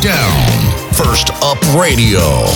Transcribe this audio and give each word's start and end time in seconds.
down. 0.00 0.92
First 0.94 1.30
Up 1.42 1.60
Radio. 1.74 2.46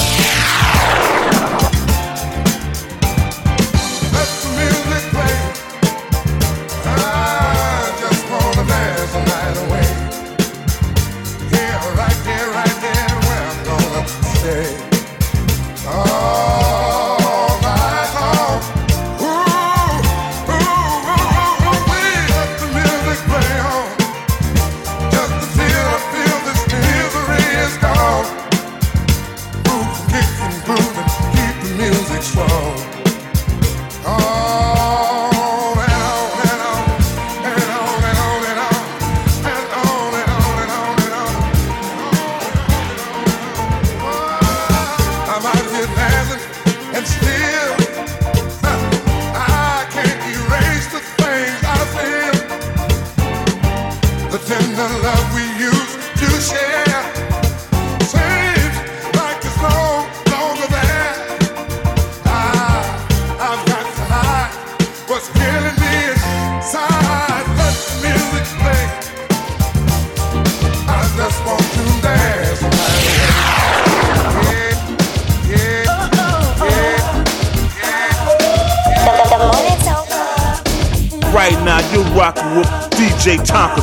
Right 81.35 81.53
now 81.65 81.81
you're 81.93 82.05
rocking 82.15 82.57
with 82.57 82.69
DJ 82.93 83.39
Tonka 83.39 83.83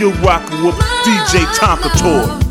Girl, 0.00 0.12
I've 0.30 0.48
been 0.48 0.72
thinking 1.04 1.44
about 1.44 2.40
you 2.42 2.49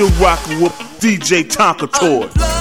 you're 0.00 0.08
rocking 0.12 0.62
with 0.62 0.72
DJ 0.98 1.44
Tonka 1.44 1.86
Toy. 1.92 2.59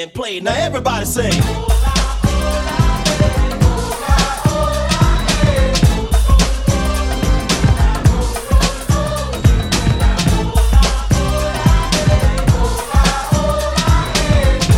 And 0.05 0.13
play. 0.13 0.39
Now 0.39 0.53
everybody 0.53 1.05
sing. 1.05 1.31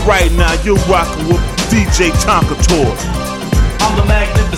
Right 0.07 0.31
now, 0.31 0.53
you're 0.63 0.77
rocking 0.87 1.27
with 1.27 1.41
DJ 1.69 2.11
Tonka 2.23 2.55
Toys. 2.65 3.26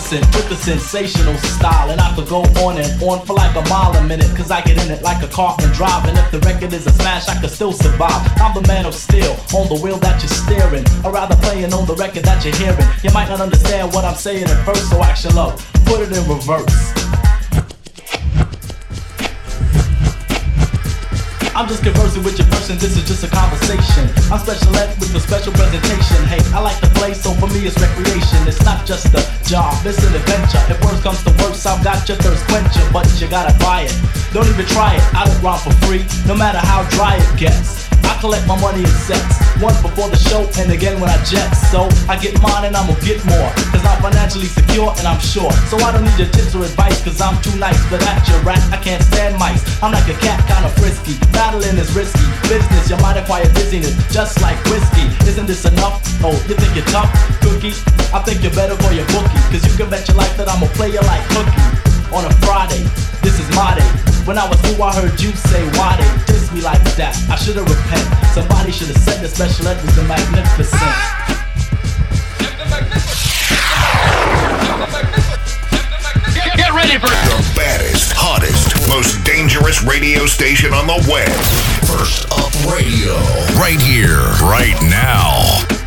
Magnificent 0.10 0.36
with 0.36 0.50
the 0.50 0.56
sensational 0.56 1.38
style. 1.38 1.92
And 1.92 2.02
I 2.02 2.14
could 2.16 2.28
go 2.28 2.42
on 2.66 2.78
and 2.78 3.04
on 3.04 3.26
for 3.26 3.34
like 3.34 3.56
a 3.56 3.62
mile 3.70 3.94
a 3.96 4.04
minute. 4.04 4.30
Cause 4.36 4.52
I 4.52 4.62
get 4.62 4.84
in 4.84 4.92
it 4.92 5.02
like 5.04 5.24
a 5.24 5.28
car 5.28 5.56
and 5.62 5.72
drive. 5.74 6.06
And 6.06 6.18
if 6.18 6.32
the 6.32 6.40
record 6.40 6.74
is 6.74 6.88
a 6.88 6.92
smash, 6.92 7.28
I 7.28 7.40
could 7.40 7.50
still 7.50 7.74
survive. 7.74 8.22
I'm 8.38 8.54
the 8.56 8.68
man 8.68 8.86
of 8.86 8.96
steel 8.96 9.38
on 9.54 9.68
the 9.70 9.80
wheel 9.82 9.98
that 9.98 10.22
you're 10.22 10.30
steering. 10.30 10.86
Or 11.06 11.12
rather 11.12 11.36
playing 11.36 11.74
on 11.74 11.86
the 11.86 11.96
record 11.96 12.24
that 12.24 12.44
you're 12.44 12.56
hearing. 12.56 12.86
You 13.04 13.12
might 13.14 13.30
not 13.30 13.42
understand 13.42 13.94
what 13.94 14.06
I'm 14.06 14.16
saying 14.16 14.46
at 14.46 14.66
first, 14.66 14.90
so 14.90 15.02
action 15.04 15.36
low. 15.36 15.56
Put 15.86 16.02
it 16.02 16.12
in 16.12 16.28
reverse. 16.28 17.10
I'm 21.60 21.68
just 21.68 21.84
conversing 21.84 22.24
with 22.24 22.40
your 22.40 22.48
person, 22.48 22.78
this 22.78 22.96
is 22.96 23.04
just 23.04 23.22
a 23.26 23.28
conversation. 23.28 24.08
I'm 24.32 24.40
special 24.40 24.74
ed 24.78 24.96
with 24.98 25.14
a 25.14 25.20
special 25.20 25.52
presentation. 25.52 26.24
Hey, 26.24 26.40
I 26.56 26.62
like 26.62 26.80
to 26.80 26.88
play, 26.96 27.14
so 27.14 27.34
for 27.34 27.48
me 27.48 27.68
it's 27.68 27.78
recreation. 27.78 28.48
It's 28.48 28.64
not 28.64 28.88
just 28.88 29.14
a 29.14 29.39
job, 29.50 29.74
it's 29.84 29.98
an 30.06 30.14
adventure. 30.14 30.62
If 30.70 30.78
worse 30.86 31.02
comes 31.02 31.24
to 31.24 31.32
worse, 31.42 31.66
I've 31.66 31.84
got 31.84 32.08
your 32.08 32.18
thirst 32.18 32.46
quencher, 32.46 32.86
but 32.94 33.10
you 33.20 33.28
gotta 33.28 33.58
buy 33.58 33.82
it. 33.90 33.98
Don't 34.32 34.48
even 34.48 34.66
try 34.68 34.94
it, 34.94 35.02
I 35.16 35.26
don't 35.26 35.42
rhyme 35.42 35.58
for 35.58 35.74
free, 35.88 36.06
no 36.28 36.36
matter 36.36 36.60
how 36.60 36.88
dry 36.90 37.18
it 37.18 37.40
gets. 37.40 37.90
I 38.06 38.18
collect 38.20 38.48
my 38.48 38.60
money 38.60 38.84
in 38.84 38.96
sets. 39.08 39.40
Once 39.60 39.76
before 39.82 40.08
the 40.08 40.16
show 40.16 40.48
and 40.62 40.72
again 40.72 41.00
when 41.00 41.10
I 41.10 41.20
jet. 41.28 41.52
So 41.72 41.88
I 42.08 42.16
get 42.16 42.40
mine 42.42 42.66
and 42.66 42.76
I'ma 42.76 42.96
get 43.04 43.20
more. 43.28 43.50
Cause 43.72 43.84
I'm 43.84 44.00
financially 44.02 44.48
secure 44.48 44.94
and 44.98 45.06
I'm 45.08 45.20
sure. 45.20 45.52
So 45.68 45.76
I 45.84 45.92
don't 45.92 46.04
need 46.04 46.18
your 46.18 46.32
tips 46.32 46.56
or 46.56 46.64
advice 46.64 47.04
cause 47.04 47.20
I'm 47.20 47.36
too 47.42 47.56
nice. 47.60 47.80
But 47.92 48.04
at 48.08 48.24
your 48.30 48.40
rat, 48.48 48.62
I 48.72 48.78
can't 48.78 49.04
stand 49.04 49.38
mice. 49.38 49.62
I'm 49.84 49.92
like 49.92 50.08
a 50.08 50.18
cat, 50.24 50.40
kinda 50.48 50.70
frisky. 50.80 51.20
Battling 51.36 51.78
is 51.78 51.92
risky. 51.92 52.24
Business, 52.48 52.90
you 52.90 52.98
might 53.04 53.18
acquire 53.20 53.48
dizziness, 53.52 53.96
just 54.14 54.42
like 54.42 54.58
whiskey. 54.72 55.08
Isn't 55.28 55.48
this 55.48 55.66
enough? 55.66 56.00
Oh, 56.24 56.36
you 56.48 56.56
think 56.56 56.76
you're 56.76 56.88
tough? 56.92 57.12
Cookie? 57.42 57.76
I 58.16 58.24
think 58.24 58.42
you're 58.42 58.56
better 58.56 58.76
for 58.80 58.94
your 58.94 59.06
bookie. 59.12 59.42
Cause 59.52 59.64
you 59.68 59.74
can 59.76 59.90
bet 59.90 60.08
your 60.08 60.18
life 60.18 60.36
that 60.38 60.48
I'm 60.48 60.64
a 60.64 60.70
player 60.78 61.02
like 61.04 61.24
cookie. 61.36 61.89
On 62.12 62.26
a 62.26 62.34
Friday, 62.42 62.82
this 63.22 63.40
is 63.40 63.48
my 63.56 63.76
day. 63.78 63.86
When 64.26 64.38
I 64.38 64.50
was 64.50 64.58
new, 64.64 64.82
I 64.82 64.92
heard 64.94 65.22
you 65.22 65.32
say, 65.32 65.62
why 65.78 65.96
they 65.96 66.34
diss 66.34 66.52
me 66.52 66.62
like 66.62 66.82
that? 66.98 67.16
I 67.30 67.36
should've 67.36 67.70
repent. 67.70 68.02
Somebody 68.34 68.72
should've 68.72 68.98
said 68.98 69.22
the 69.22 69.28
special 69.28 69.68
ed 69.68 69.78
was 69.86 69.96
the 69.96 70.02
magnificent. 70.04 70.82
Get 76.58 76.74
ready 76.74 76.98
for 76.98 77.14
the 77.14 77.54
baddest, 77.56 78.12
hottest, 78.18 78.90
most 78.90 79.24
dangerous 79.24 79.84
radio 79.84 80.26
station 80.26 80.74
on 80.74 80.88
the 80.88 80.98
web. 81.06 81.30
First 81.86 82.26
Up 82.34 82.50
Radio. 82.74 83.22
Right 83.62 83.80
here, 83.80 84.18
right 84.42 84.78
now. 84.90 85.79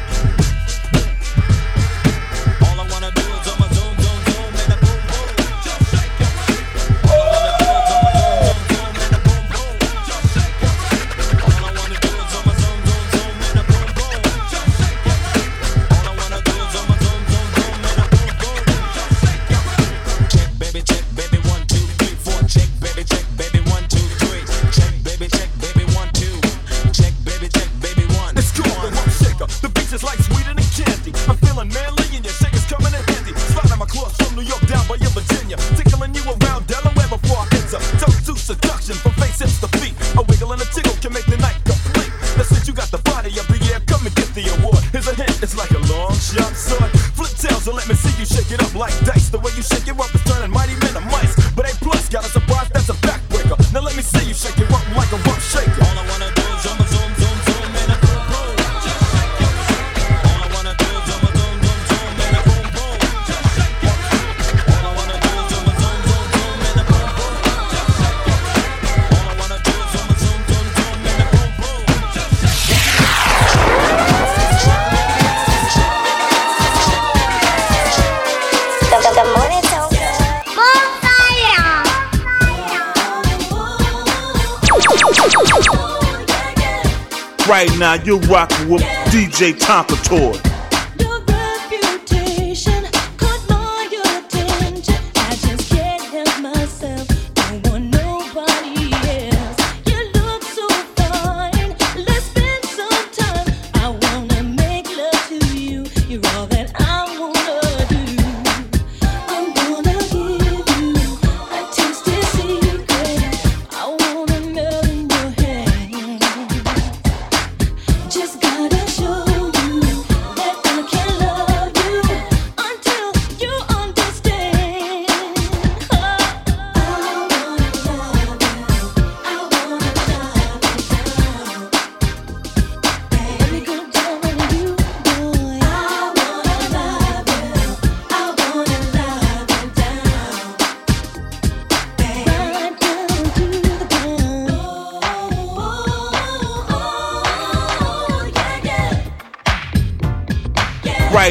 now 87.96 88.02
you're 88.04 88.18
rocking 88.20 88.68
with 88.70 88.82
DJ 89.10 89.52
Tonka 89.52 89.96
Toy. 90.04 90.51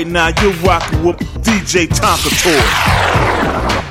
right 0.03 0.11
now 0.11 0.41
you're 0.41 0.53
rocking 0.63 1.03
with 1.03 1.17
DJ 1.43 1.87
Tonka 1.87 2.31
Toy. 2.41 3.90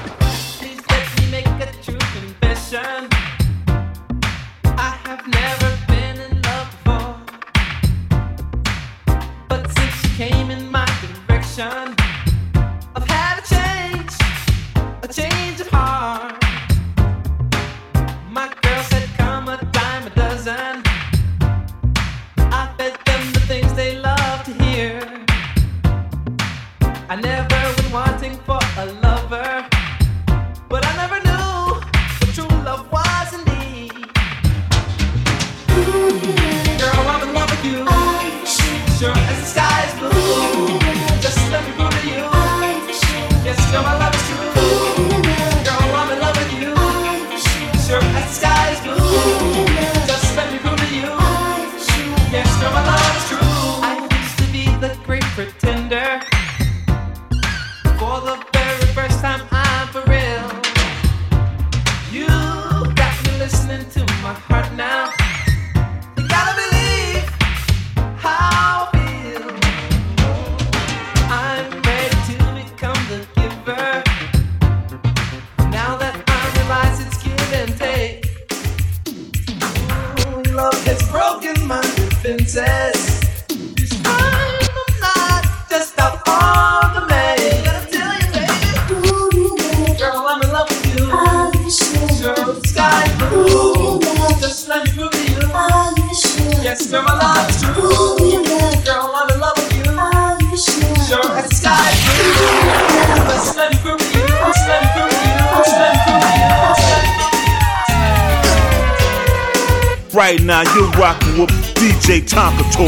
Right 110.30 110.42
now, 110.42 110.62
you're 110.76 110.88
rocking 110.92 111.40
with 111.40 111.50
DJ 111.74 112.20
Tonka 112.22 112.62
Toy. 112.70 112.86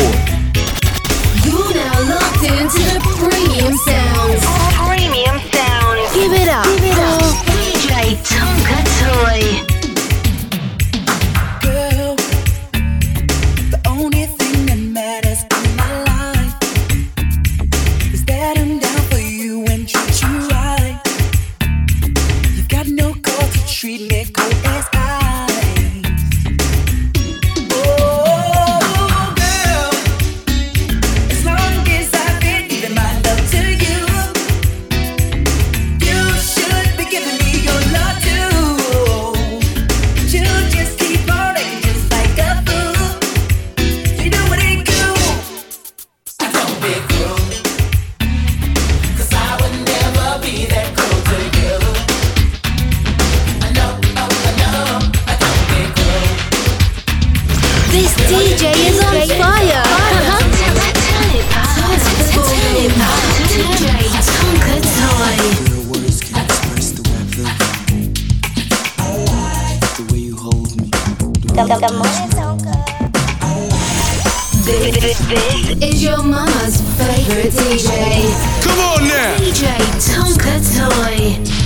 You 1.43 1.75
now 1.75 2.15
locked 2.15 2.45
into 2.45 2.79
the 2.79 3.01
premium 3.19 3.77
sounds. 3.79 4.45
Premium 4.87 5.41
sounds. 5.51 6.15
Give 6.15 6.33
it 6.33 6.49
up. 6.49 6.82
This 58.03 58.15
DJ 58.27 58.75
is 58.91 58.99
on 58.99 59.15
fire. 59.39 59.83
DJ 63.55 63.87
Tonka 64.27 64.75
Toy. 64.91 65.39
The, 71.55 71.63
the 71.63 71.79
this, 75.01 75.19
this 75.29 75.95
is 75.95 76.03
your 76.03 76.23
mama's 76.25 76.83
favorite 76.99 77.53
DJ. 77.55 77.87
Come 78.65 78.81
on 78.81 79.07
now! 79.07 79.37
DJ 79.39 79.79
Tonka 80.03 80.59
Toy. 80.75 81.62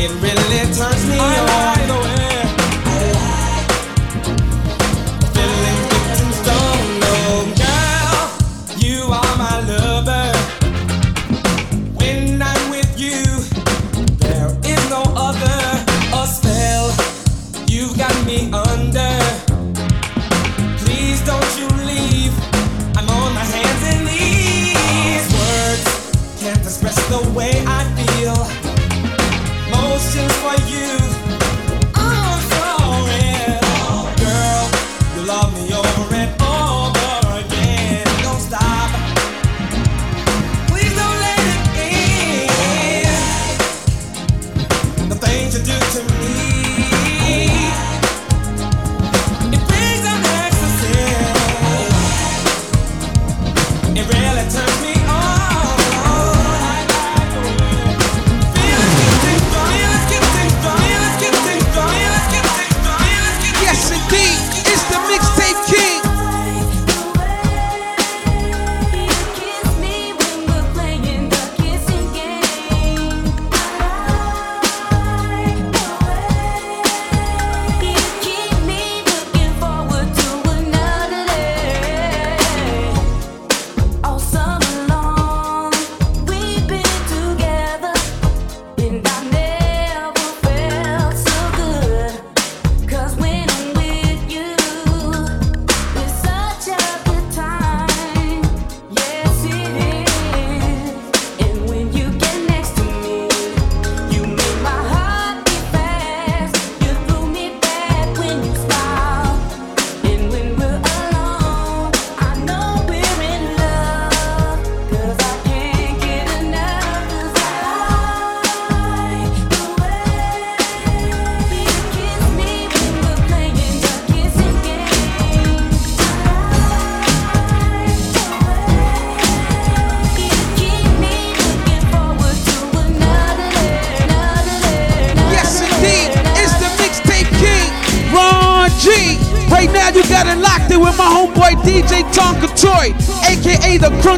It 0.00 0.10
really 0.22 0.74
turns 0.76 1.06
me 1.08 1.18
on. 1.18 1.97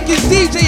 Crunkiest 0.00 0.30
DJ 0.30 0.59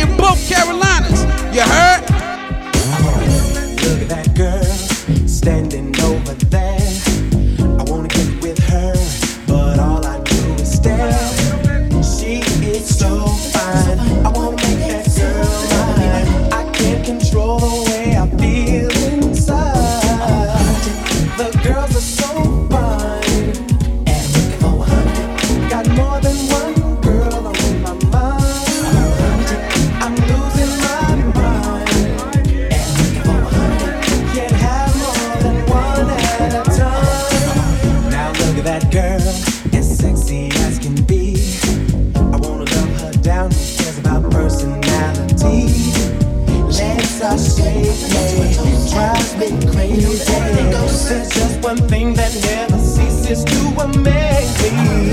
drives 49.23 49.37
me 49.37 49.71
crazy. 49.71 50.71
Ghosts 50.71 51.11
is 51.11 51.29
just 51.31 51.63
one 51.63 51.77
thing 51.89 52.15
that 52.15 52.33
never 52.43 52.79
ceases 52.79 53.45
to 53.45 53.83
amaze 53.83 54.63
me. 54.63 55.13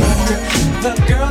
The 0.81 1.03
girl 1.07 1.28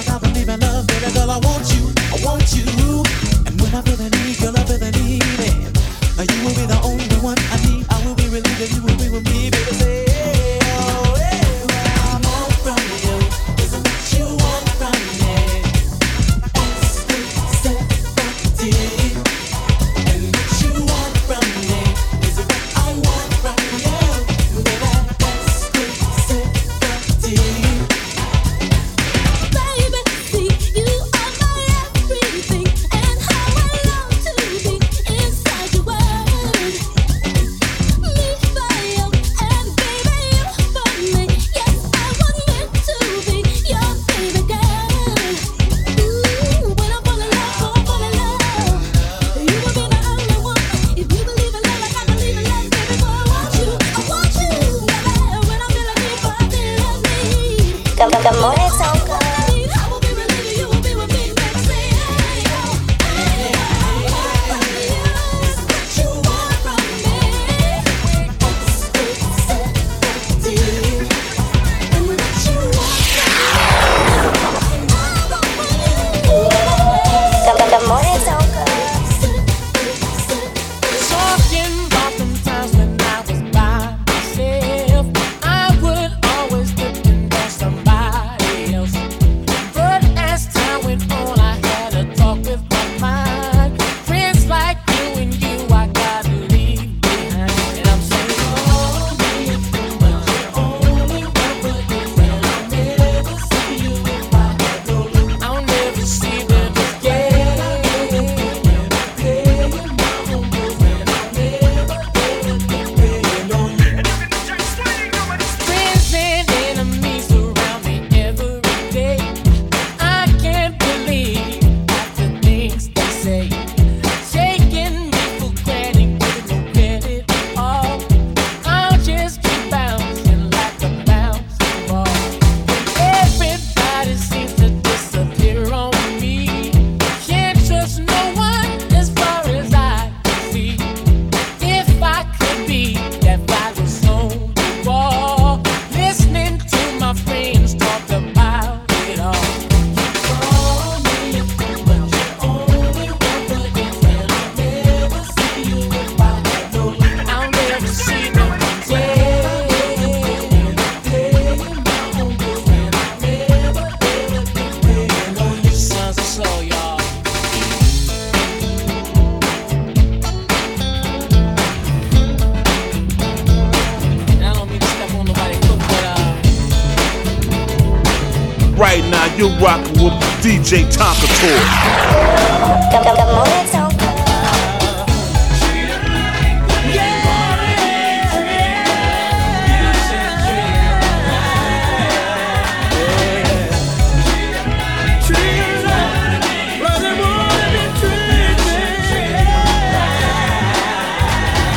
like 0.00 0.10
I 0.10 0.18
believe 0.18 0.48
in 0.48 0.60
love, 0.60 0.86
baby 0.86 1.12
girl. 1.12 1.30
I 1.30 1.38
want 1.38 1.74
you, 1.74 1.92
I 2.12 2.16
want 2.24 2.54
you, 2.56 2.64
and 3.46 3.60
when 3.60 3.74
I 3.74 3.82
feel 3.82 3.96
the 3.96 4.19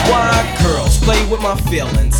Why 0.05 0.55
girls 0.61 0.99
play 0.99 1.25
with 1.31 1.41
my 1.41 1.55
feelings? 1.71 2.12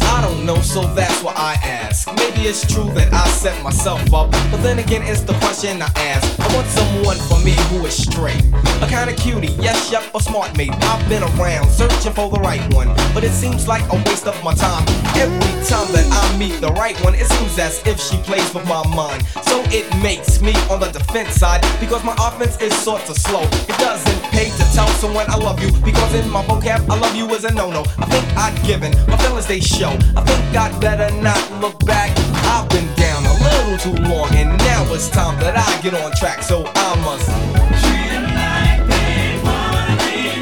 Don't 0.45 0.57
know, 0.57 0.61
so 0.61 0.81
that's 0.93 1.23
why 1.23 1.31
I 1.37 1.53
ask. 1.63 2.05
Maybe 2.17 2.49
it's 2.49 2.67
true 2.67 2.91
that 2.95 3.13
I 3.13 3.25
set 3.29 3.63
myself 3.63 4.01
up, 4.13 4.29
but 4.51 4.57
then 4.57 4.77
again, 4.77 5.01
it's 5.03 5.21
the 5.21 5.31
question 5.35 5.81
I 5.81 5.87
ask. 5.95 6.37
I 6.37 6.53
want 6.53 6.67
someone 6.67 7.15
for 7.29 7.39
me 7.45 7.55
who 7.71 7.85
is 7.85 7.95
straight, 7.95 8.43
a 8.81 8.87
kind 8.89 9.09
of 9.09 9.15
cutie, 9.15 9.53
yes, 9.63 9.89
yep, 9.89 10.03
a 10.13 10.19
smart 10.19 10.57
mate. 10.57 10.73
I've 10.73 11.07
been 11.07 11.23
around 11.23 11.69
searching 11.69 12.11
for 12.11 12.29
the 12.29 12.41
right 12.41 12.61
one, 12.73 12.89
but 13.13 13.23
it 13.23 13.31
seems 13.31 13.69
like 13.69 13.83
a 13.93 13.95
waste 14.03 14.27
of 14.27 14.35
my 14.43 14.53
time. 14.53 14.83
Every 15.15 15.53
time 15.63 15.87
that 15.95 16.05
I 16.11 16.37
meet 16.37 16.59
the 16.59 16.73
right 16.73 16.99
one, 17.05 17.15
it 17.15 17.27
seems 17.27 17.57
as 17.57 17.81
if 17.87 17.97
she 18.01 18.17
plays 18.17 18.53
with 18.53 18.67
my 18.67 18.85
mind. 18.93 19.25
So 19.47 19.63
it 19.71 19.87
makes 20.03 20.41
me 20.41 20.51
on 20.69 20.81
the 20.81 20.91
defense 20.91 21.35
side 21.35 21.61
because 21.79 22.03
my 22.03 22.15
offense 22.19 22.59
is 22.59 22.75
sort 22.75 23.07
of 23.09 23.15
slow. 23.15 23.43
It 23.43 23.77
doesn't 23.79 24.21
pay 24.35 24.49
to 24.49 24.65
tell 24.75 24.89
someone 24.99 25.25
I 25.29 25.37
love 25.37 25.63
you 25.63 25.71
because 25.83 26.13
in 26.15 26.29
my 26.29 26.43
vocab, 26.43 26.89
I 26.89 26.99
love 26.99 27.15
you 27.15 27.29
is 27.29 27.45
a 27.45 27.53
no-no. 27.53 27.85
I 27.97 28.05
think 28.11 28.25
I've 28.35 28.61
given 28.65 28.91
my 29.07 29.15
feelings 29.23 29.47
they 29.47 29.61
show. 29.61 29.97
I 30.17 30.32
think 30.35 30.57
I'd 30.57 30.79
better 30.81 31.09
not 31.21 31.41
look 31.61 31.77
back. 31.85 32.11
I've 32.53 32.69
been 32.69 32.87
down 32.95 33.25
a 33.25 33.33
little 33.45 33.77
too 33.77 33.97
long, 34.03 34.29
and 34.35 34.57
now 34.59 34.93
it's 34.93 35.09
time 35.09 35.39
that 35.39 35.55
I 35.57 35.81
get 35.81 35.93
on 35.93 36.11
track. 36.13 36.43
So 36.43 36.65
I 36.75 36.95
must. 37.05 37.27
Like 37.29 38.81
day 38.89 39.37
one 39.43 39.97
day 40.01 40.41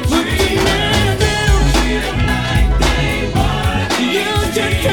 one 3.36 3.90
You 4.12 4.28
just 4.56 4.86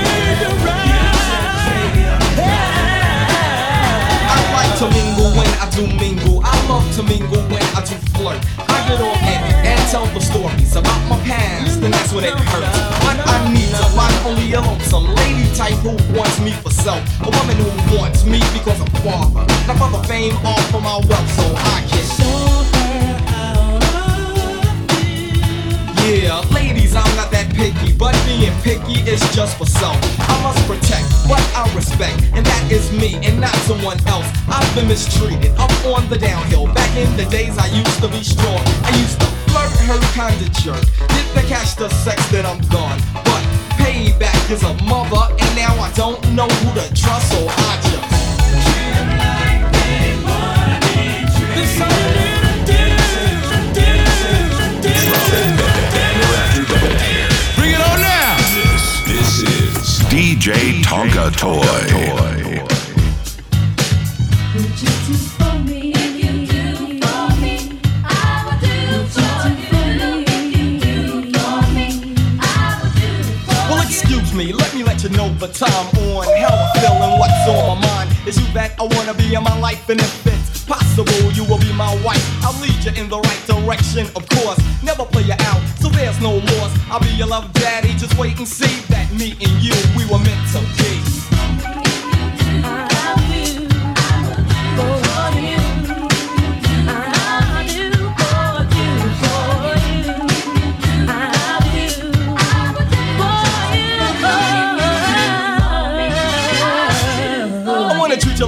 I 4.31 4.37
like 4.55 4.73
to 4.79 4.85
mingle 4.95 5.31
when 5.37 5.51
I 5.63 5.69
do 5.75 5.83
mingle. 5.97 6.41
I 6.43 6.55
love 6.67 6.87
to 6.95 7.03
mingle 7.03 7.43
when 7.49 7.59
stories 9.89 10.75
about 10.75 11.01
my 11.09 11.17
past, 11.25 11.81
and 11.81 11.91
that's 11.91 12.13
when 12.13 12.23
it 12.23 12.33
hurts. 12.33 12.77
But 13.01 13.17
I 13.25 13.51
need 13.51 13.69
to 13.73 13.85
find 13.97 14.13
only 14.27 14.53
a 14.53 14.61
lonesome 14.61 15.05
lady 15.15 15.49
type 15.55 15.73
who 15.81 15.97
wants 16.13 16.39
me 16.41 16.51
for 16.51 16.69
self. 16.69 17.01
A 17.21 17.29
woman 17.29 17.57
who 17.57 17.97
wants 17.97 18.23
me 18.23 18.37
because 18.53 18.79
I'm 18.79 18.91
father. 19.01 19.45
Not 19.65 19.77
for 19.81 19.89
the 19.89 20.03
fame 20.07 20.35
or 20.45 20.61
for 20.69 20.79
my 20.79 21.01
wealth, 21.09 21.29
so 21.33 21.45
I 21.57 21.81
can 21.89 22.05
show 22.05 22.37
her 22.69 22.89
Yeah, 26.05 26.37
ladies, 26.53 26.95
I'm 26.95 27.15
not 27.15 27.31
that 27.31 27.49
picky, 27.55 27.91
but 27.93 28.13
being 28.27 28.53
picky 28.61 29.01
is 29.09 29.21
just 29.33 29.57
for 29.57 29.65
self. 29.65 29.97
I 30.21 30.37
must 30.45 30.61
protect 30.69 31.09
what 31.25 31.41
I 31.57 31.65
respect, 31.73 32.21
and 32.37 32.45
that 32.45 32.71
is 32.71 32.91
me 32.91 33.15
and 33.25 33.41
not 33.41 33.55
someone 33.65 33.97
else. 34.05 34.29
I've 34.47 34.69
been 34.75 34.87
mistreated 34.87 35.57
up 35.57 35.73
on 35.85 36.07
the 36.09 36.17
downhill. 36.19 36.67
Back 36.73 36.95
in 36.95 37.09
the 37.17 37.25
days, 37.25 37.57
I 37.57 37.67
used 37.73 37.99
to 38.01 38.07
be 38.07 38.21
strong. 38.23 38.61
I 38.85 38.93
used 39.01 39.19
to 39.21 39.38
her 39.89 39.99
kind 40.13 40.39
of 40.39 40.51
jerk. 40.53 40.85
Didn't 41.09 41.47
catch 41.47 41.75
the 41.75 41.89
sex, 41.89 42.23
then 42.29 42.45
I'm 42.45 42.61
gone. 42.69 42.99
But 43.25 43.41
payback 43.81 44.51
is 44.51 44.61
a 44.61 44.73
mother, 44.85 45.33
and 45.41 45.55
now 45.55 45.73
I 45.81 45.91
don't 45.95 46.21
know 46.35 46.47
who 46.47 46.79
to 46.79 46.93
trust, 46.93 47.31
so 47.31 47.47
I 47.49 47.79
just. 47.81 48.09
Bring 57.55 57.71
it 57.71 57.81
on 57.81 57.99
now. 57.99 58.37
This, 58.53 58.85
this 59.07 59.41
is 59.41 60.03
DJ 60.05 60.83
Tonka 60.83 61.35
Toy. 61.35 62.38
Me 75.29 75.39
let 75.39 75.47
you 75.47 75.47
know 75.47 75.47
the 75.47 75.47
time 75.47 75.87
on 76.15 76.25
how 76.37 76.53
I 76.53 76.79
feel 76.79 77.03
and 77.03 77.19
what's 77.19 77.47
on 77.47 77.79
my 77.79 77.87
mind. 77.87 78.09
Is 78.27 78.37
you 78.39 78.47
that 78.53 78.79
I 78.79 78.83
wanna 78.83 79.13
be 79.13 79.33
in 79.33 79.43
my 79.43 79.57
life, 79.59 79.89
and 79.89 79.99
if 79.99 80.27
it's 80.27 80.63
possible, 80.63 81.31
you 81.31 81.43
will 81.43 81.59
be 81.59 81.73
my 81.73 81.95
wife. 82.03 82.23
I'll 82.43 82.59
lead 82.61 82.83
you 82.83 82.91
in 83.01 83.09
the 83.09 83.19
right 83.19 83.43
direction, 83.47 84.07
of 84.15 84.27
course. 84.29 84.59
Never 84.83 85.05
play 85.05 85.23
you 85.23 85.35
out, 85.39 85.61
so 85.79 85.89
there's 85.89 86.19
no 86.21 86.35
loss. 86.35 86.71
I'll 86.89 86.99
be 86.99 87.09
your 87.09 87.27
love 87.27 87.51
daddy, 87.53 87.93
just 87.93 88.17
wait 88.17 88.37
and 88.37 88.47
see 88.47 88.81
that 88.89 89.11
me 89.13 89.31
and 89.41 89.61
you, 89.61 89.75
we 89.95 90.05
were 90.05 90.19
meant 90.19 90.47
to 90.53 90.59
be. 90.77 90.99
I 95.21 95.68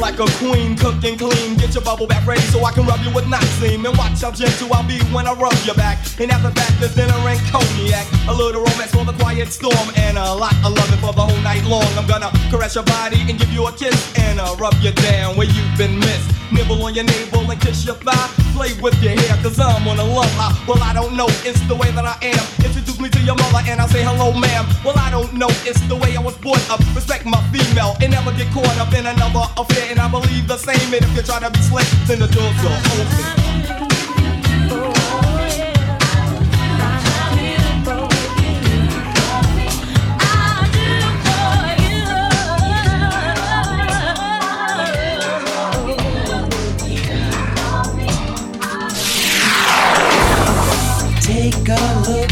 like 0.01 0.19
a 0.19 0.25
queen, 0.41 0.75
cook 0.75 0.97
and 1.05 1.17
clean. 1.17 1.55
Get 1.55 1.75
your 1.75 1.83
bubble 1.83 2.07
bath 2.07 2.25
ready 2.25 2.41
so 2.49 2.65
I 2.65 2.71
can 2.71 2.85
rub 2.87 2.99
you 3.01 3.13
with 3.13 3.25
Noxine. 3.25 3.85
And 3.85 3.95
watch 3.95 4.19
how 4.19 4.31
gentle 4.31 4.73
I'll 4.73 4.85
be 4.85 4.99
when 5.13 5.27
I 5.27 5.33
rub 5.33 5.53
your 5.63 5.75
back. 5.75 5.99
And 6.19 6.31
after 6.31 6.49
that, 6.49 6.71
there's 6.79 6.95
dinner 6.95 7.13
and 7.13 7.39
cognac. 7.53 8.07
A 8.27 8.33
little 8.33 8.65
romance 8.65 8.91
for 8.91 9.05
the 9.05 9.13
quiet 9.13 9.49
storm. 9.49 9.87
And 9.95 10.17
a 10.17 10.33
lot 10.33 10.57
of 10.65 10.73
loving 10.73 10.99
for 10.99 11.13
the 11.13 11.21
whole 11.21 11.41
night 11.43 11.63
long. 11.65 11.87
I'm 11.95 12.07
gonna 12.07 12.31
caress 12.49 12.75
your 12.75 12.83
body 12.83 13.21
and 13.29 13.37
give 13.37 13.53
you 13.53 13.67
a 13.67 13.71
kiss. 13.71 13.95
And 14.17 14.39
uh, 14.39 14.55
rub 14.57 14.73
you 14.81 14.91
down 14.91 15.37
where 15.37 15.47
you've 15.47 15.77
been 15.77 15.99
missed. 15.99 16.29
Nibble 16.51 16.83
on 16.83 16.95
your 16.95 17.05
navel 17.05 17.49
and 17.49 17.61
kiss 17.61 17.85
your 17.85 17.95
thigh. 17.95 18.27
Play 18.57 18.73
with 18.81 19.01
your 19.03 19.13
hair, 19.13 19.37
cause 19.43 19.59
I'm 19.59 19.87
on 19.87 19.99
a 19.99 20.03
love 20.03 20.33
high. 20.33 20.51
Well, 20.67 20.81
I 20.83 20.93
don't 20.93 21.15
know, 21.15 21.27
it's 21.45 21.61
the 21.67 21.75
way 21.75 21.91
that 21.91 22.03
I 22.03 22.17
am. 22.25 22.60
Me 23.01 23.09
to 23.09 23.19
your 23.23 23.33
mother 23.33 23.63
and 23.65 23.81
I'll 23.81 23.87
say 23.87 24.03
hello, 24.03 24.31
ma'am. 24.31 24.63
Well, 24.85 24.93
I 24.95 25.09
don't 25.09 25.33
know, 25.33 25.49
it's 25.65 25.81
the 25.87 25.95
way 25.95 26.15
I 26.15 26.21
was 26.21 26.37
brought 26.37 26.61
up. 26.69 26.79
Respect 26.93 27.25
my 27.25 27.41
female 27.49 27.97
and 27.99 28.11
never 28.11 28.31
get 28.31 28.53
caught 28.53 28.77
up 28.77 28.93
in 28.93 29.07
another 29.07 29.41
affair. 29.57 29.89
And 29.89 29.99
I 29.99 30.07
believe 30.07 30.47
the 30.47 30.57
same. 30.57 30.93
And 30.93 31.03
if 31.03 31.15
you 31.15 31.23
try 31.23 31.39
to 31.39 31.49
be 31.49 31.61
slick, 31.61 31.87
then 32.05 32.19
the 32.19 32.27
doors 32.27 32.55
will 32.61 32.69
open. 32.69 33.80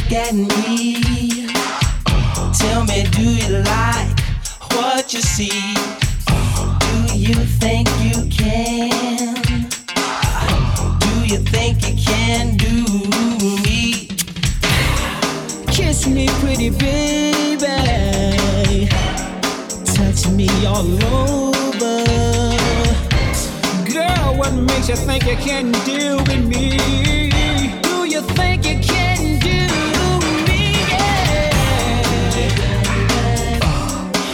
Look 0.09 0.17
at 0.17 0.33
me. 0.33 1.47
Tell 2.57 2.83
me, 2.85 3.03
do 3.11 3.21
you 3.21 3.59
like 3.59 4.19
what 4.73 5.13
you 5.13 5.21
see? 5.21 5.75
Do 6.79 7.17
you 7.17 7.35
think 7.35 7.87
you 8.01 8.27
can? 8.29 9.35
Do 10.99 11.25
you 11.25 11.37
think 11.37 11.87
you 11.87 11.95
can 12.03 12.57
do 12.57 12.85
me? 13.63 14.07
Kiss 15.67 16.07
me, 16.07 16.27
pretty 16.41 16.69
baby. 16.71 17.67
Touch 19.85 20.27
me 20.29 20.49
all 20.65 21.05
over. 21.13 22.05
Girl, 23.91 24.37
what 24.37 24.53
makes 24.53 24.89
you 24.89 24.95
think 24.95 25.25
you 25.25 25.35
can 25.35 25.71
deal 25.85 26.17
with 26.17 26.45
me? 26.47 27.29
Do 27.83 28.05
you 28.05 28.21
think 28.21 28.65
you 28.65 28.79
can 28.79 29.08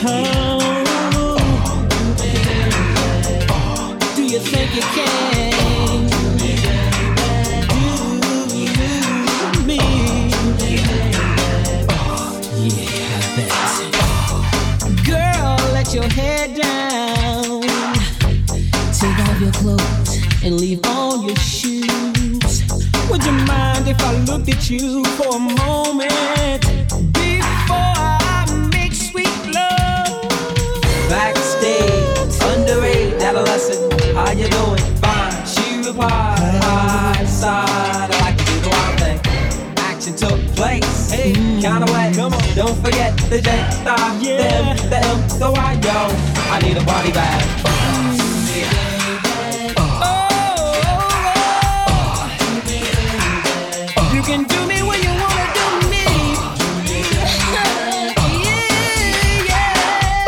Do 0.05 0.11
you 4.23 4.39
think 4.39 4.75
you 4.75 4.81
can 4.93 6.07
do 7.69 9.61
me? 9.65 9.79
Yeah, 12.61 13.19
that's 13.35 13.79
Girl, 15.09 15.57
let 15.73 15.91
your 15.91 16.07
head 16.09 16.55
down. 16.55 17.61
Take 18.93 19.19
off 19.27 19.41
your 19.41 19.53
clothes 19.53 20.17
and 20.43 20.59
leave 20.61 20.85
on 20.85 21.23
your 21.23 21.35
shoes. 21.37 22.63
Would 23.09 23.25
you 23.25 23.31
mind 23.31 23.87
if 23.87 23.99
I 24.01 24.15
looked 24.25 24.49
at 24.49 24.69
you 24.69 25.03
for 25.17 25.37
a 25.37 25.39
moment 25.39 26.84
hey, 41.65 41.71
kinda 41.71 41.91
wet. 41.91 42.15
Come 42.15 42.33
on, 42.33 42.55
don't 42.55 42.77
forget 42.83 43.17
the 43.29 43.41
J, 43.41 43.49
the 43.83 43.91
M, 43.91 44.77
the 44.89 44.97
M, 44.97 45.19
the 45.39 45.51
Y, 45.51 45.73
yo. 45.83 46.09
I 46.51 46.59
need 46.61 46.77
a 46.77 46.83
body 46.83 47.11
bag. 47.11 47.43
Oh. 49.77 50.11
You 54.13 54.21
can 54.21 54.43
do 54.43 54.65
me 54.67 54.81
when 54.83 55.01
you 55.01 55.09
wanna 55.09 55.47
do 55.57 55.65
me. 55.89 56.05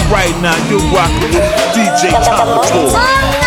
Right 0.17 0.35
now, 0.41 0.55
you're 0.69 0.87
rocking 0.95 1.31
with 1.33 1.43
DJ 1.73 2.11
Tonka 2.23 3.46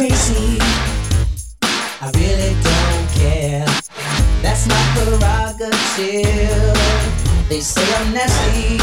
crazy. 0.00 0.56
I 2.00 2.08
really 2.16 2.56
don't 2.64 3.06
care. 3.20 3.68
That's 4.40 4.64
my 4.66 4.80
prerogative. 4.96 6.72
They 7.50 7.60
say 7.60 7.84
I'm 7.98 8.14
nasty, 8.14 8.80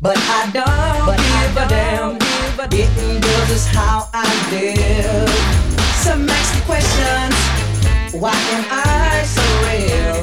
but 0.00 0.18
I 0.18 0.50
don't 0.50 1.06
but 1.06 1.18
give 1.22 1.56
I 1.56 1.64
a 1.64 1.68
damn. 1.68 2.18
Give 2.18 2.58
a 2.58 2.66
Getting 2.66 3.20
girls 3.20 3.50
is 3.50 3.66
how 3.66 4.10
I 4.12 4.26
live. 4.50 5.30
Some 6.02 6.28
ask 6.28 6.50
the 6.58 6.62
questions. 6.66 7.38
Why 8.20 8.34
am 8.56 8.64
I 8.74 9.22
so 9.36 9.44
real? 9.70 10.18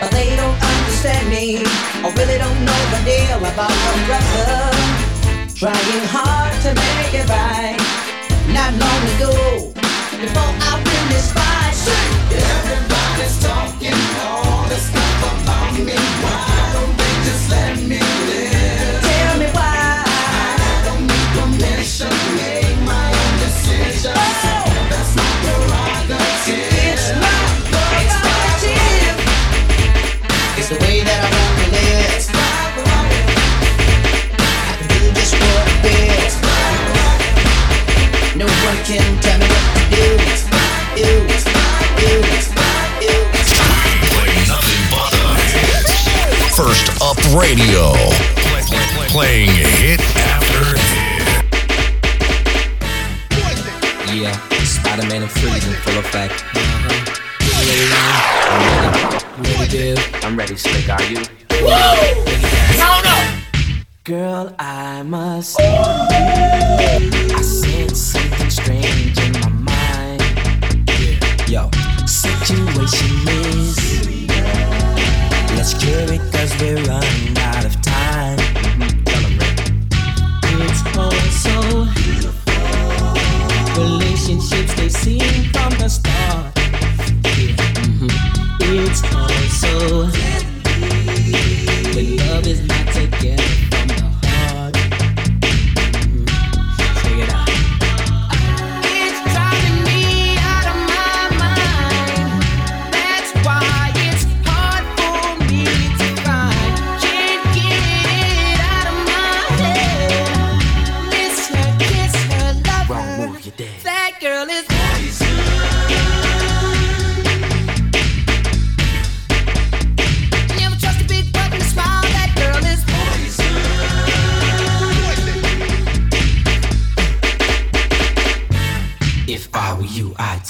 But 0.00 0.10
they 0.10 0.36
don't 0.36 0.60
understand 0.70 1.30
me. 1.30 1.64
I 2.04 2.12
really 2.12 2.36
don't 2.36 2.60
know 2.68 2.80
the 2.92 3.00
deal 3.08 3.40
about 3.40 3.72
a 3.72 3.94
brother. 4.04 4.68
Trying 5.56 6.04
hard 6.12 6.52
to 6.64 6.70
make 6.74 7.14
it 7.14 7.28
right 7.30 8.15
not 8.56 8.72
long 8.72 9.02
ago. 9.12 9.32
Before 10.22 10.52
I 10.68 10.72
win 10.84 11.04
this 11.12 11.28
fight, 11.36 11.76
everybody's 12.32 13.36
talking 13.44 14.00
all 14.24 14.64
this 14.70 14.88
stuff 14.88 15.22
about 15.36 15.74
me. 15.86 15.96
Why 16.24 16.70
don't 16.72 16.96
they 16.96 17.14
just 17.28 17.50
let 17.50 17.76
me 17.90 18.00
live? 18.00 18.55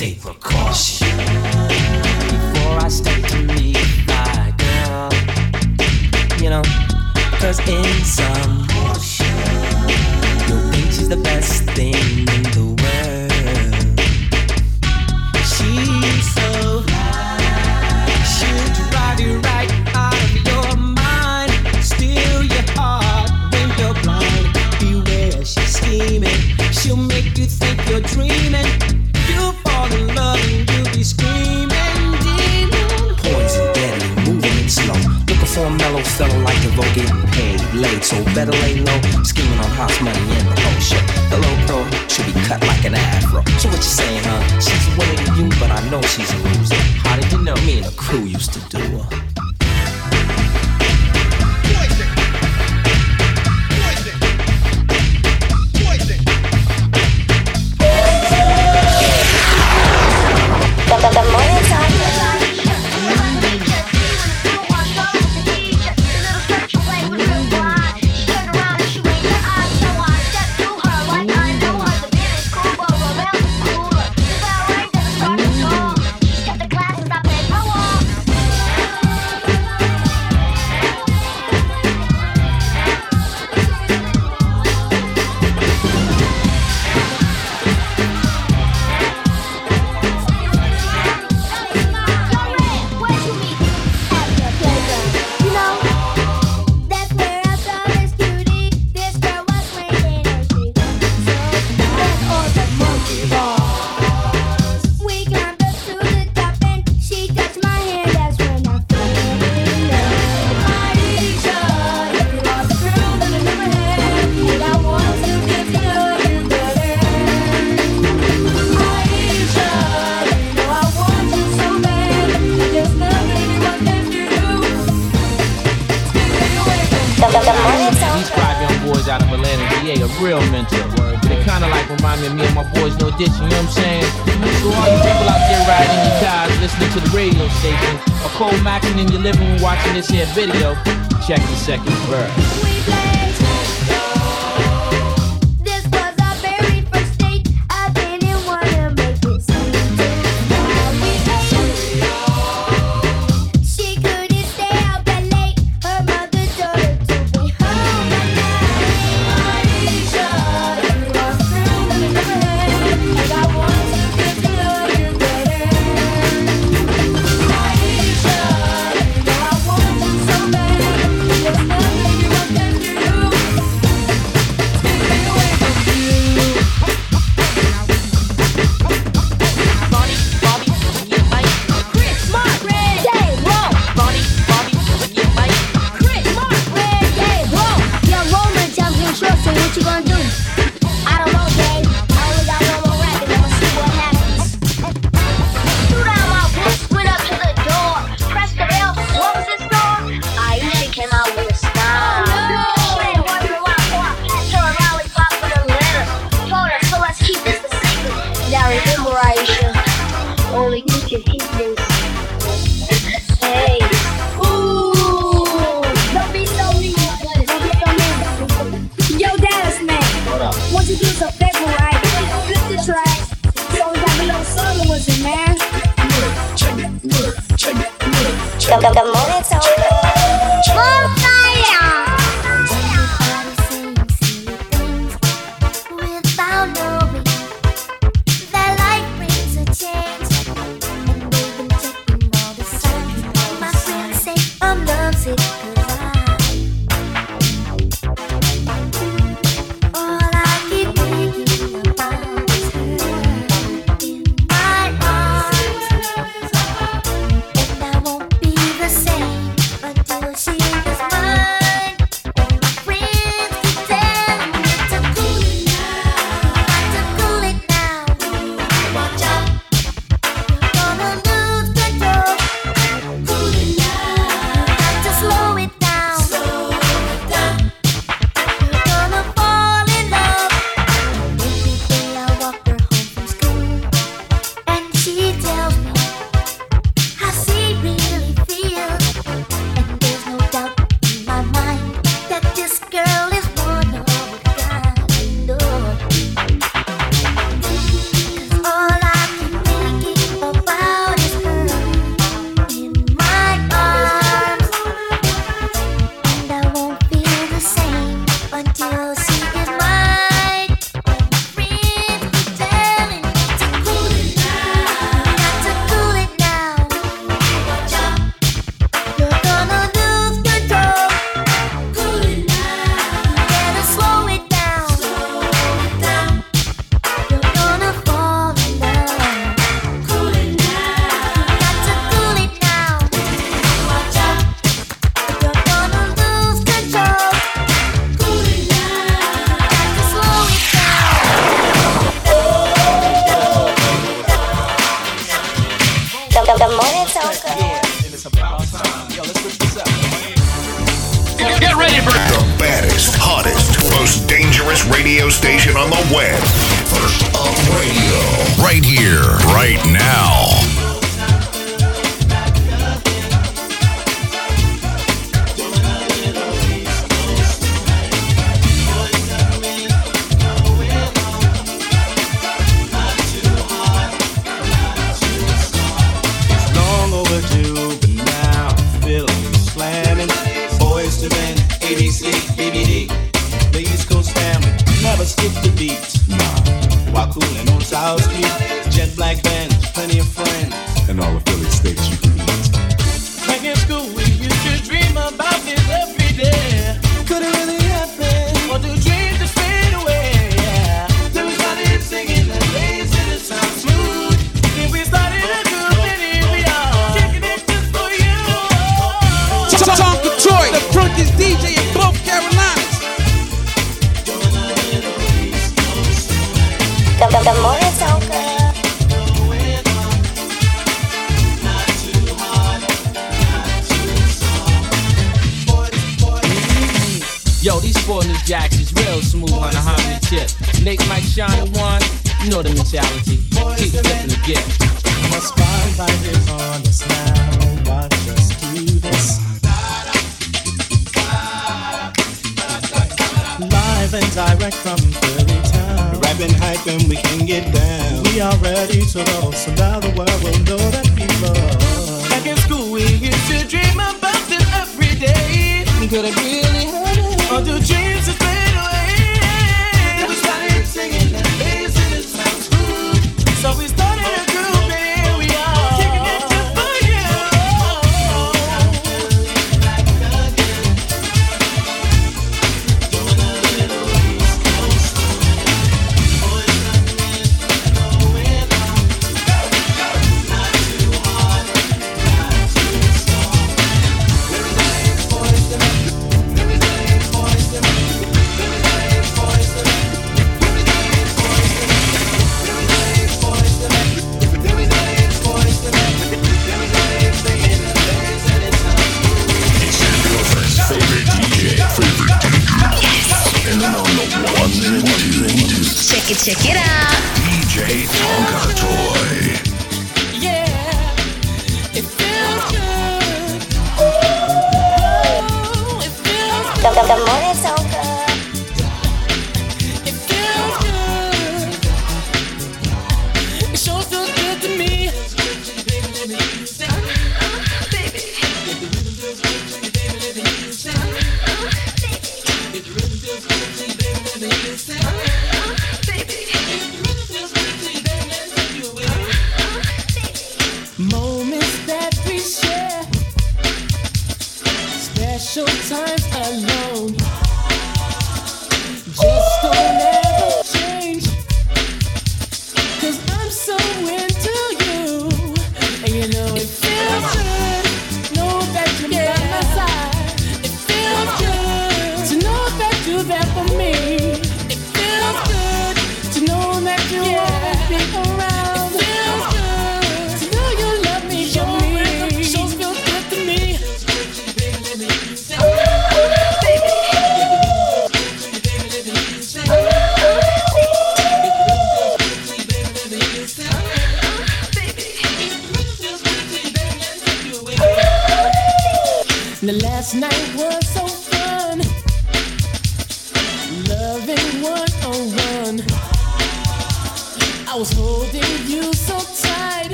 take 0.00 0.18
precaution 0.22 1.14
before 1.18 2.78
I 2.78 2.88
start 2.88 3.22
to 3.28 3.36
meet 3.52 3.76
my 4.06 4.54
girl. 4.56 5.10
You 6.40 6.48
know, 6.48 6.62
cause 7.38 7.60
in 7.68 7.84
some 8.02 8.69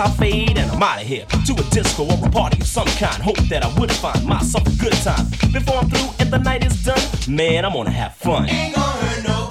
I 0.00 0.08
fade 0.12 0.56
and 0.56 0.70
I'm 0.70 0.82
out 0.82 1.02
of 1.02 1.06
here 1.06 1.26
to 1.26 1.52
a 1.52 1.62
disco 1.70 2.04
or 2.04 2.26
a 2.26 2.30
party 2.30 2.58
of 2.58 2.66
some 2.66 2.86
kind. 2.86 3.22
Hope 3.22 3.36
that 3.50 3.62
I 3.62 3.78
would 3.78 3.92
find 3.92 4.24
myself 4.24 4.66
a 4.66 4.82
good 4.82 4.94
time 4.94 5.26
before 5.52 5.76
I'm 5.76 5.90
through 5.90 6.08
and 6.18 6.32
the 6.32 6.38
night 6.38 6.64
is 6.64 6.82
done. 6.82 6.98
Man, 7.28 7.66
I'm 7.66 7.74
gonna 7.74 7.90
have 7.90 8.14
fun. 8.16 8.48
Ain't 8.48 8.74
gonna 8.74 8.86
hurt 8.86 9.28
no. 9.28 9.49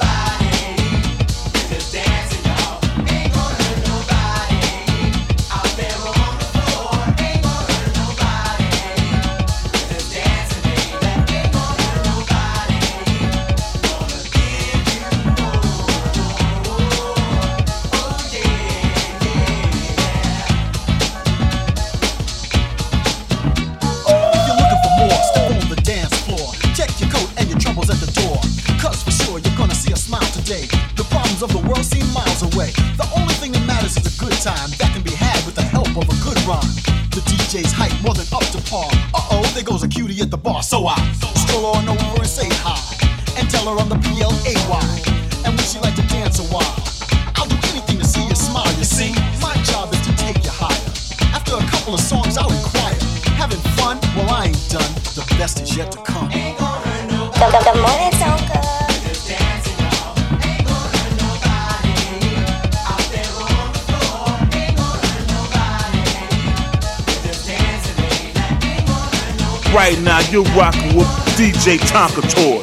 You're 70.32 70.44
rocking 70.56 70.96
with 70.96 71.08
DJ 71.38 71.80
Tonka 71.80 72.22
Toy. 72.30 72.62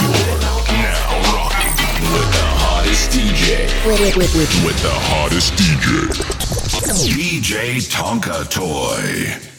You're 0.00 0.82
now 0.82 1.32
rocking 1.32 1.72
with 2.12 2.30
the 2.32 2.46
hottest 2.58 3.10
DJ. 3.12 3.66
With 4.64 4.82
the 4.82 4.90
hottest 4.90 5.52
DJ. 5.54 6.08
DJ 7.06 7.78
Tonka 7.88 8.48
Toy. 8.50 9.57